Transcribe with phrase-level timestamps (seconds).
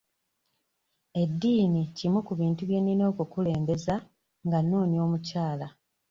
[1.21, 3.95] Eddiini kimu ku bintu bye nnina okukulembeza
[4.45, 5.67] nga nnoonya omukyala.